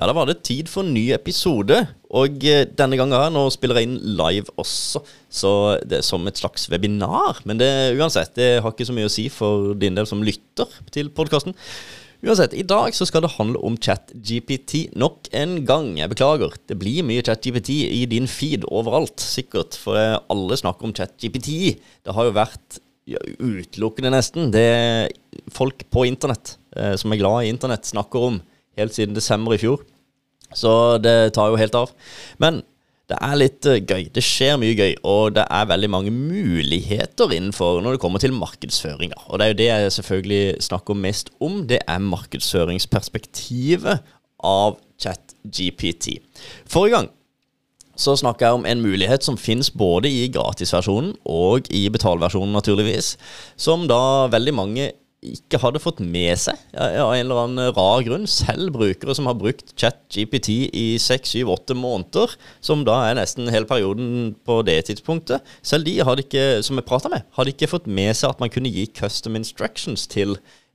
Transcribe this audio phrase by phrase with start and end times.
[0.00, 1.76] Ja, da var det tid for en ny episode.
[2.16, 5.50] Og eh, denne gangen her, nå spiller jeg inn live også, så
[5.84, 7.42] det er som et slags webinar.
[7.48, 10.70] Men det, uansett, det har ikke så mye å si for din del som lytter
[10.94, 11.56] til podkasten.
[12.22, 15.90] Uansett, i dag så skal det handle om ChatGPT nok en gang.
[15.98, 16.54] Jeg beklager.
[16.70, 19.76] Det blir mye ChatGPT i din feed overalt, sikkert.
[19.76, 21.74] For alle snakker om ChatGPT.
[22.06, 22.78] Det har jo vært
[23.10, 25.10] ja, utelukkende, nesten, det
[25.52, 28.40] folk på internett eh, som er glad i internett, snakker om
[28.78, 29.78] helt siden desember i fjor.
[30.54, 31.92] Så det tar jo helt av.
[32.42, 32.54] Men
[33.10, 34.06] det er litt uh, gøy.
[34.14, 38.36] Det skjer mye gøy, og det er veldig mange muligheter innenfor når det kommer til
[38.36, 39.10] markedsføring.
[39.26, 41.64] Og det er jo det jeg selvfølgelig snakker mest om.
[41.68, 43.96] Det er markedsføringsperspektivet
[44.42, 46.06] av ChatGPT.
[46.70, 47.08] Forrige gang
[48.02, 53.16] så snakka jeg om en mulighet som finnes både i gratisversjonen og i betalversjonen, naturligvis.
[53.60, 54.86] Som da veldig mange
[55.22, 58.24] ikke hadde fått med seg av en eller annen rar grunn.
[58.30, 63.50] Selv brukere som har brukt ChatGPT i seks, syv, åtte måneder, som da er nesten
[63.52, 65.46] hele perioden på det tidspunktet.
[65.62, 68.50] Selv de hadde ikke, som jeg prata med, hadde ikke fått med seg at man
[68.52, 70.34] kunne gi custom instructions til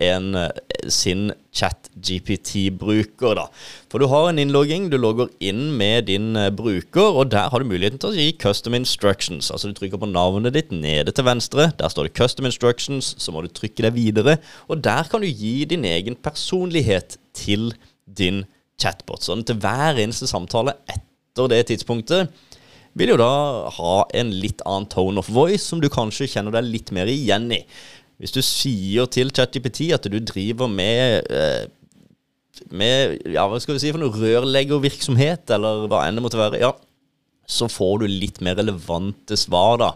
[0.00, 0.50] en, eh,
[0.88, 3.34] sin chat-GPT-bruker.
[3.34, 3.46] da.
[3.90, 7.58] For du har en innlogging, du logger inn med din eh, bruker, og der har
[7.58, 9.50] du muligheten til å gi custom instructions.
[9.50, 13.32] Altså Du trykker på navnet ditt nede til venstre, der står det custom instructions, så
[13.32, 14.38] må du trykke deg videre,
[14.68, 17.72] og der kan du gi din egen personlighet til
[18.06, 18.44] din
[18.80, 19.24] chatbot.
[19.26, 22.30] Sånn til hver eneste samtale etter det tidspunktet
[22.98, 23.32] vil jo da
[23.76, 27.50] ha en litt annen tone of voice, som du kanskje kjenner deg litt mer igjen
[27.54, 27.62] i.
[28.18, 31.66] Hvis du sier til ChatGPT at du driver med eh,
[32.74, 36.60] med ja, hva skal vi si for noe rørleggervirksomhet, eller hva enn det måtte være,
[36.62, 36.72] ja,
[37.48, 39.92] så får du litt mer relevante svar da,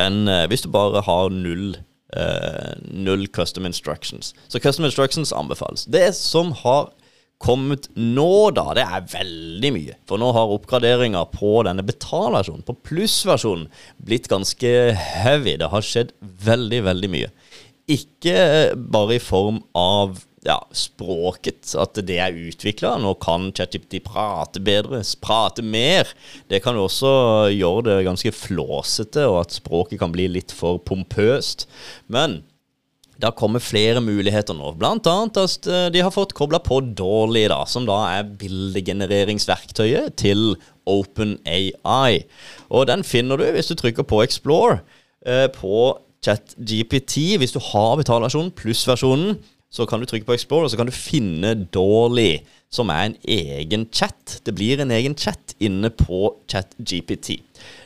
[0.00, 1.76] enn eh, hvis du bare har null,
[2.16, 4.32] eh, null custom instructions.
[4.48, 5.86] Så custom instructions anbefales.
[5.90, 6.90] Det som har
[7.38, 9.98] kommet nå, da, det er veldig mye.
[10.10, 13.68] For nå har oppgraderinga på denne betalversjonen, på plussversjonen,
[14.02, 15.54] blitt ganske heavy.
[15.60, 17.30] Det har skjedd veldig, veldig mye.
[17.88, 18.38] Ikke
[18.76, 22.94] bare i form av ja, språket, at det er utvikla.
[23.02, 26.10] Nå kan ChatGPT prate bedre, prate mer.
[26.50, 27.10] Det kan også
[27.54, 31.66] gjøre det ganske flåsete, og at språket kan bli litt for pompøst.
[32.12, 32.42] Men
[33.18, 34.76] det har kommet flere muligheter nå.
[34.78, 40.52] Annet at eh, de har fått kobla på dårlig, da, som da er bildegenereringsverktøyet til
[40.88, 42.22] OpenAI.
[42.70, 44.84] Og den finner du hvis du trykker på Explore
[45.26, 47.36] eh, på ChatGPT.
[47.38, 49.38] Hvis du har betalversjonen pluss versjonen,
[49.70, 52.40] så kan du trykke på Explore, og så kan du finne Dolly,
[52.72, 54.38] som er en egen chat.
[54.44, 57.42] Det blir en egen chat inne på ChatGPT.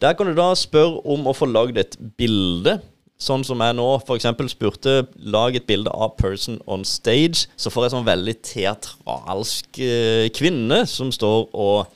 [0.00, 2.78] Der kan du da spørre om å få lagd et bilde.
[3.20, 4.26] Sånn som jeg nå f.eks.
[4.52, 7.46] spurte lag et bilde av 'person on stage'.
[7.56, 11.86] Så får jeg sånn veldig teatralsk eh, kvinne som står og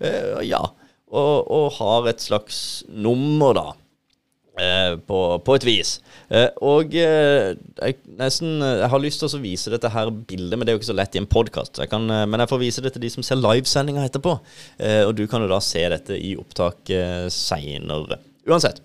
[0.00, 0.64] uh, Ja,
[1.12, 3.66] og, og har et slags nummer, da.
[4.54, 5.96] Eh, på, på, et vis.
[6.30, 10.62] Eh, og eh, jeg, nesten, jeg har lyst til å vise dette her bildet, men
[10.62, 11.80] det er jo ikke så lett i en podkast.
[11.90, 14.36] Men jeg får vise det til de som ser livesendinga etterpå.
[15.08, 18.20] og du kan jo da se dette i opptak eh, seinere.
[18.46, 18.78] Uansett.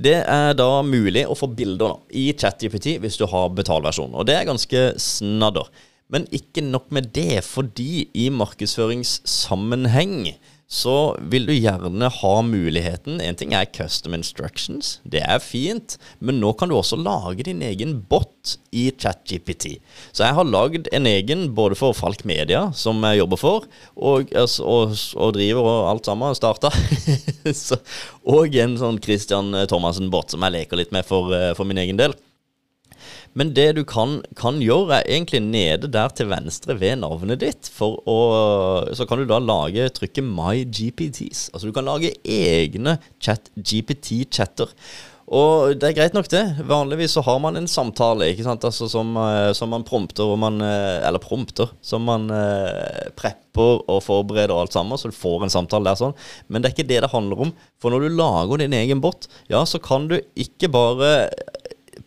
[0.00, 4.18] Det er da mulig å få bilder da, i ChatJPT hvis du har betalversjonen.
[4.18, 5.70] Og det er ganske snadder.
[6.10, 10.32] Men ikke nok med det, fordi i markedsføringssammenheng
[10.70, 16.38] så vil du gjerne ha muligheten En ting er custom instructions, det er fint, men
[16.38, 19.80] nå kan du også lage din egen bot i ChatGPT.
[20.14, 23.66] Så jeg har lagd en egen både for Falk Media, som jeg jobber for,
[23.98, 26.70] og, altså, og, og driver og alt sammen, starta.
[28.36, 31.98] og en sånn Christian Thomassen-bot som jeg leker litt med for, eh, for min egen
[31.98, 32.14] del.
[33.38, 37.70] Men det du kan, kan, gjøre, er egentlig nede der til venstre ved navnet ditt.
[37.80, 38.18] Å,
[38.96, 41.48] så kan du da lage trykket My GPTs.
[41.54, 44.74] Altså du kan lage egne chat-GPT-chatter.
[45.30, 46.42] Og det er greit nok, det.
[46.66, 48.64] Vanligvis så har man en samtale ikke sant?
[48.66, 51.70] Altså, som, eh, som man prompter man, eh, Eller prompter.
[51.80, 56.00] Som man eh, prepper og forbereder og alt sammen, så du får en samtale der
[56.00, 56.16] sånn.
[56.48, 57.52] Men det er ikke det det handler om.
[57.78, 61.30] For når du lager din egen bot, ja, så kan du ikke bare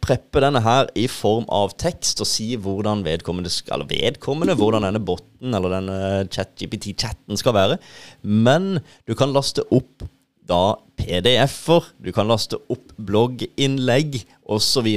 [0.04, 5.04] preppe denne her i form av tekst og si hvordan vedkommende, eller vedkommende, hvordan denne
[5.04, 6.00] botten eller denne
[6.34, 7.80] ChatGPT-chatten skal være.
[8.24, 10.06] Men du kan laste opp
[10.44, 14.90] da PDF-er, du kan laste opp blogginnlegg osv.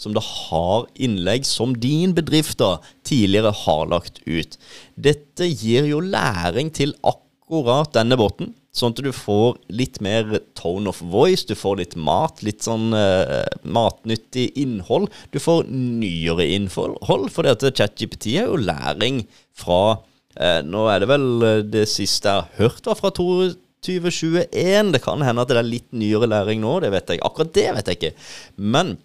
[0.00, 4.56] som da har innlegg som din bedrift da tidligere har lagt ut.
[4.96, 8.54] Dette gir jo læring til akkurat denne botten.
[8.74, 12.90] Sånn at du får litt mer tone of voice, du får litt mat, litt sånn
[12.90, 15.12] uh, matnyttig innhold.
[15.30, 19.22] Du får nyere innhold, fordi at ChatGPT er jo læring
[19.54, 24.90] fra uh, nå er det vel eh, det siste jeg har hørt var fra 2021.
[24.96, 27.22] Det kan hende at det er litt nyere læring nå, det vet jeg.
[27.22, 28.14] Akkurat det vet jeg ikke.
[28.58, 28.96] Men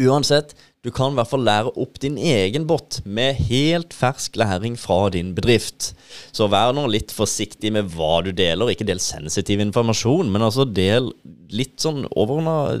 [0.00, 4.76] uansett, du kan i hvert fall lære opp din egen bot med helt fersk læring
[4.80, 5.92] fra din bedrift.
[6.32, 8.72] Så vær nå litt forsiktig med hva du deler.
[8.72, 11.10] Ikke del sensitiv informasjon, men altså del
[11.54, 12.76] litt sånn overordna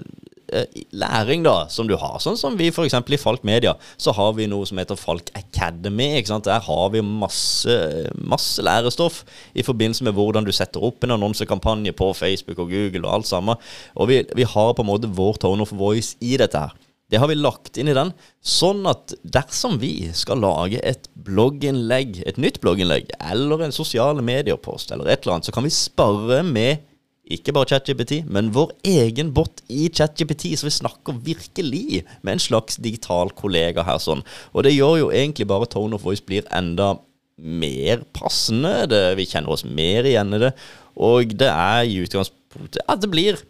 [0.54, 2.18] Eh, læring da, som du har.
[2.20, 2.94] Sånn som vi f.eks.
[2.94, 6.18] i Falk Media, så har vi noe som heter Falk Academy.
[6.18, 6.44] ikke sant?
[6.46, 7.74] Der har vi masse,
[8.14, 9.22] masse lærestoff
[9.54, 13.30] i forbindelse med hvordan du setter opp en annonsekampanje på Facebook og Google og alt
[13.32, 13.56] sammen.
[13.96, 16.76] Og vi, vi har på en måte vår tone of voice i dette her.
[17.12, 22.22] Det har vi lagt inn i den, sånn at dersom vi skal lage et blogginnlegg,
[22.26, 26.40] et nytt blogginnlegg, eller en sosiale mediepost, eller et eller annet, så kan vi spare
[26.48, 26.82] med
[27.24, 32.42] ikke bare ChatGPT, men vår egen bot i ChatGPT, så vi snakker virkelig med en
[32.42, 33.98] slags digital kollega her.
[33.98, 34.24] sånn.
[34.52, 36.98] Og det gjør jo egentlig bare Tone of Voice blir enda
[37.38, 38.84] mer passende.
[38.92, 40.52] Det, vi kjenner oss mer igjen i det.
[41.00, 43.40] Og det er i utgangspunktet at det blir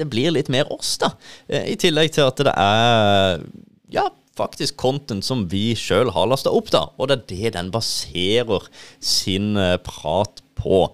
[0.00, 1.12] det blir litt mer oss, da.
[1.48, 3.44] Eh, I tillegg til at det er
[3.92, 4.08] ja,
[4.38, 6.86] faktisk content som vi sjøl har lasta opp, da.
[6.96, 8.66] Og det er det den baserer
[8.98, 10.88] sin eh, prat på.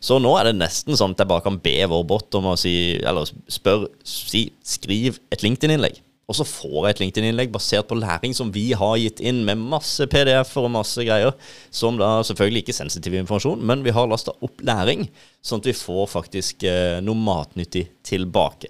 [0.00, 2.58] Så nå er det nesten sånn at jeg bare kan be vår bot om å
[2.58, 5.98] si, eller spør, si, skriv et LinkedIn-innlegg.
[6.28, 9.62] Og så får jeg et LinkedIn-innlegg basert på læring som vi har gitt inn, med
[9.72, 11.32] masse PDF-er og masse greier.
[11.72, 15.06] Som da selvfølgelig ikke er sensitiv informasjon, men vi har lasta opp læring,
[15.40, 18.68] sånn at vi får faktisk eh, noe matnyttig tilbake.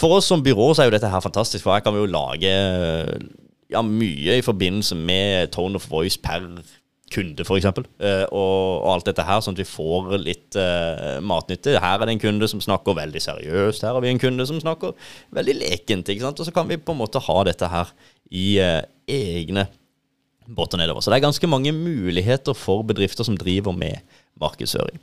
[0.00, 2.10] For oss som byrå så er jo dette her fantastisk, for her kan vi jo
[2.10, 2.54] lage
[3.70, 6.48] ja, mye i forbindelse med tone of voice per
[7.14, 7.68] kunde, f.eks.
[7.70, 11.76] Uh, og, og alt dette her, sånn at vi får litt uh, matnytte.
[11.78, 14.60] Her er det en kunde som snakker veldig seriøst, her har vi en kunde som
[14.62, 14.92] snakker
[15.36, 16.10] veldig lekent.
[16.10, 16.42] ikke sant?
[16.42, 17.94] Og så kan vi på en måte ha dette her
[18.34, 19.68] i uh, egne
[20.44, 21.00] båter nedover.
[21.00, 24.02] Så det er ganske mange muligheter for bedrifter som driver med
[24.40, 25.00] markedsføring.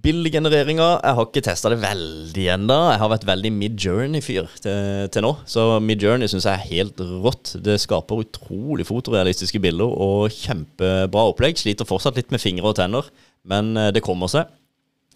[0.00, 2.76] Bildegenereringa Jeg har ikke testa det veldig ennå.
[2.92, 5.32] Jeg har vært veldig Midjourney-fyr til, til, nå.
[5.50, 7.56] Så Midjourney syns jeg er helt rått.
[7.60, 11.60] Det skaper utrolig fotorealistiske bilder og kjempebra opplegg.
[11.60, 13.10] Sliter fortsatt litt med fingre og tenner,
[13.50, 14.48] men eh, det kommer seg.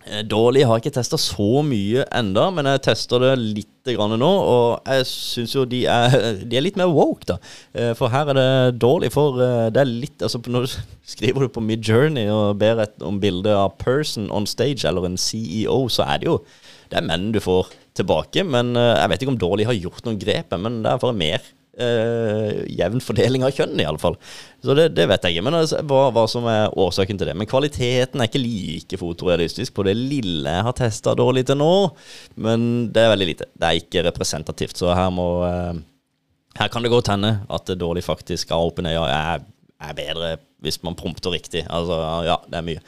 [0.04, 4.12] Eh, dårlig har jeg ikke testa så mye enda, men jeg tester det litt grann
[4.20, 4.28] nå.
[4.28, 6.16] Og jeg syns jo de er,
[6.48, 7.38] de er, litt mer woke, da.
[7.72, 10.76] Eh, for her er det dårlig, for eh, det er litt Altså, når du
[11.14, 15.20] skriver du på Midjourney og ber et, om bilde av person on stage, eller en
[15.20, 16.38] CEO, så er det jo
[16.90, 18.44] Det er menn du får tilbake.
[18.44, 21.52] Men jeg vet ikke om dårlig har gjort noen grep, men det er bare mer
[21.80, 24.16] uh, jevn fordeling av kjønn, iallfall.
[24.64, 27.36] Så det, det, vet jeg ikke, men altså, hva, hva, som er årsaken til det.
[27.38, 31.72] Men kvaliteten er ikke like fotorealistisk på det lille jeg har testa dårlig til nå.
[32.46, 33.50] Men det er veldig lite.
[33.52, 35.74] Det er ikke representativt, så her må uh,
[36.54, 39.44] Her kan det godt hende at det dårlig faktisk av OpenAI er,
[39.82, 41.66] er bedre hvis man prompter riktig.
[41.68, 42.82] Altså, ja, det er mye.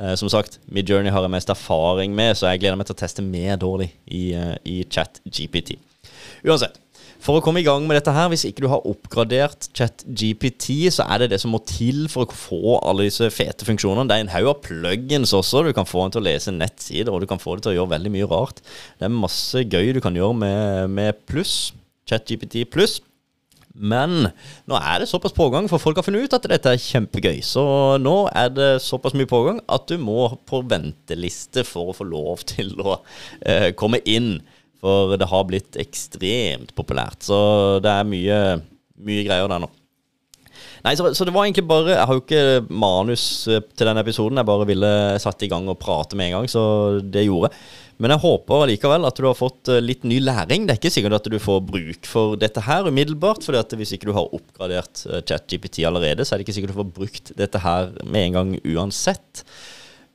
[0.00, 3.02] Uh, som sagt, Midjourney har jeg mest erfaring med, så jeg gleder meg til å
[3.02, 5.76] teste mer dårlig i, uh, i chat GPT.
[6.46, 6.78] Uansett.
[7.20, 11.04] For å komme i gang med dette her, hvis ikke du har oppgradert ChatGPT, så
[11.04, 14.08] er det det som må til for å få alle disse fete funksjonene.
[14.08, 15.66] Det er en haug av plugins også.
[15.66, 17.78] Du kan få den til å lese nettsider, og du kan få det til å
[17.80, 18.64] gjøre veldig mye rart.
[18.96, 21.74] Det er masse gøy du kan gjøre med, med pluss.
[22.08, 22.98] ChatGPT pluss.
[23.70, 24.30] Men
[24.68, 27.38] nå er det såpass pågang, for folk har funnet ut at dette er kjempegøy.
[27.46, 27.62] Så
[28.02, 32.42] nå er det såpass mye pågang at du må på venteliste for å få lov
[32.50, 32.98] til å
[33.44, 34.40] eh, komme inn.
[34.80, 37.20] For det har blitt ekstremt populært.
[37.26, 37.36] Så
[37.84, 38.40] det er mye,
[39.04, 39.68] mye greier der nå.
[40.84, 44.00] Nei, så, så, det var egentlig bare Jeg har jo ikke manus eh, til denne
[44.04, 44.40] episoden.
[44.40, 46.62] Jeg bare ville satt i gang og prate med en gang, så
[47.04, 47.64] det gjorde jeg.
[48.00, 50.64] Men jeg håper likevel at du har fått eh, litt ny læring.
[50.64, 53.44] Det er ikke sikkert at du får bruk for dette her umiddelbart.
[53.44, 56.80] For hvis ikke du har oppgradert eh, ChatGPT allerede, så er det ikke sikkert du
[56.80, 59.44] får brukt dette her med en gang uansett.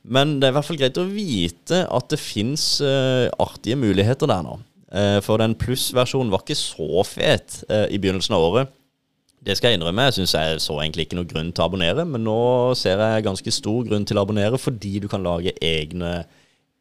[0.06, 4.30] Men det er i hvert fall greit å vite at det fins uh, artige muligheter
[4.30, 4.58] der nå.
[4.86, 8.74] Uh, for den plussversjonen var ikke så fet uh, i begynnelsen av året.
[9.46, 10.08] Det skal jeg innrømme.
[10.08, 12.38] Jeg syns jeg så egentlig ikke noe grunn til å abonnere, men nå
[12.78, 16.20] ser jeg ganske stor grunn til å abonnere fordi du kan lage egne,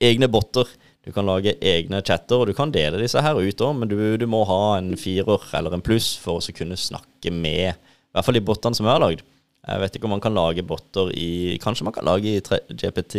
[0.02, 0.70] egne botter.
[1.06, 4.00] Du kan lage egne chatter, og du kan dele disse her ut òg, men du,
[4.18, 8.26] du, må ha en firer eller en pluss for å kunne snakke med i hvert
[8.26, 9.22] fall de bottene som jeg har lagd.
[9.66, 13.16] Jeg vet ikke om man kan lage botter i Kanskje man kan lage i GPT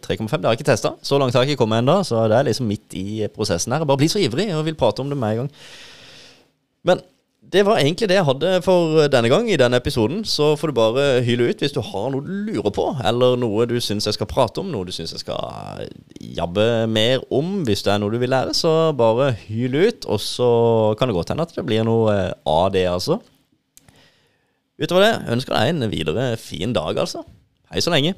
[0.00, 0.06] 3,5.
[0.06, 0.94] Det har jeg ikke testa.
[1.04, 3.84] Så langt har jeg ikke kommet ennå, så det er liksom midt i prosessen her.
[3.84, 5.52] Jeg bare blir så ivrig og vil prate om det med en gang.
[6.86, 7.04] Men
[7.52, 10.24] det var egentlig det jeg hadde for denne gang i denne episoden.
[10.26, 13.68] Så får du bare hyle ut hvis du har noe du lurer på, eller noe
[13.68, 15.84] du syns jeg skal prate om, noe du syns jeg skal
[16.40, 17.60] jabbe mer om.
[17.68, 20.08] Hvis det er noe du vil lære, så bare hyl ut.
[20.08, 20.50] Og så
[20.98, 22.16] kan det godt hende at det blir noe
[22.48, 23.20] av det, altså.
[24.76, 27.22] Utover det ønsker jeg en videre fin dag, altså.
[27.72, 28.12] Hei så lenge.